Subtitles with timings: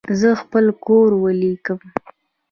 [0.19, 1.79] زه خپل کور ولیکم.